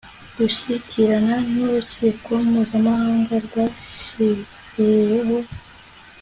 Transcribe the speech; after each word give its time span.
gushyikirana 0.37 1.35
n'urukiko 1.51 2.31
mpuzamahanga 2.47 3.35
rwashyiriweho 3.45 5.37